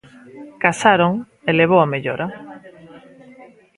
Casaron 0.63 1.13
e 1.49 1.51
levou 1.59 1.79
a 1.81 1.91
mellora 1.93 2.27